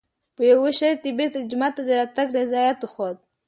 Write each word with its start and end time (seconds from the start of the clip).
په 0.35 0.41
یوه 0.51 0.69
شرط 0.79 1.01
یې 1.07 1.13
بېرته 1.19 1.47
جومات 1.49 1.73
ته 1.77 1.81
د 1.87 1.89
راتګ 1.99 2.27
رضایت 2.39 2.79
وښود. 2.81 3.17